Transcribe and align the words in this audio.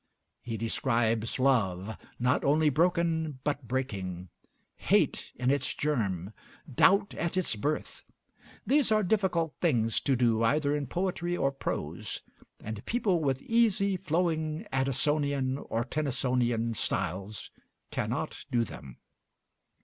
He 0.41 0.57
describes 0.57 1.37
love, 1.37 1.95
not 2.17 2.43
only 2.43 2.71
broken 2.71 3.37
but 3.43 3.67
breaking; 3.67 4.29
hate 4.77 5.31
in 5.35 5.51
its 5.51 5.75
germ; 5.75 6.33
doubt 6.73 7.13
at 7.13 7.37
its 7.37 7.55
birth. 7.55 8.03
These 8.65 8.91
are 8.91 9.03
difficult 9.03 9.53
things 9.61 9.99
to 10.01 10.15
do 10.15 10.41
either 10.41 10.75
in 10.75 10.87
poetry 10.87 11.37
or 11.37 11.51
prose, 11.51 12.23
and 12.59 12.83
people 12.87 13.19
with 13.19 13.43
easy, 13.43 13.95
flowing 13.95 14.65
Addisonian 14.73 15.59
or 15.69 15.83
Tennysonian 15.85 16.73
styles 16.75 17.51
cannot 17.91 18.45
do 18.49 18.63
them. 18.63 18.97